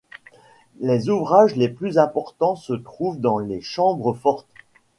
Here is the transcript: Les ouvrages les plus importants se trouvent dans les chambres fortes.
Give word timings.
Les 0.79 1.09
ouvrages 1.11 1.55
les 1.55 1.69
plus 1.69 1.99
importants 1.99 2.55
se 2.55 2.73
trouvent 2.73 3.19
dans 3.21 3.37
les 3.37 3.61
chambres 3.61 4.13
fortes. 4.13 4.47